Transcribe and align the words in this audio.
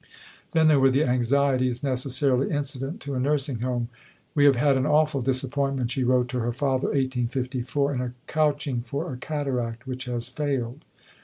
Then 0.53 0.67
there 0.67 0.79
were 0.79 0.89
the 0.89 1.03
anxieties 1.03 1.83
necessarily 1.83 2.49
incident 2.49 3.01
to 3.01 3.13
a 3.13 3.19
nursing 3.19 3.59
home. 3.59 3.89
"We 4.33 4.45
have 4.45 4.55
had 4.55 4.75
an 4.75 4.87
awful 4.87 5.21
disappointment," 5.21 5.91
she 5.91 6.03
wrote 6.03 6.27
to 6.29 6.39
her 6.39 6.51
father 6.51 6.87
(1854), 6.87 7.93
"in 7.93 8.01
a 8.01 8.13
couching 8.25 8.81
for 8.81 9.13
a 9.13 9.17
cataract, 9.17 9.85
which 9.85 10.05
has 10.05 10.27
failed. 10.27 10.85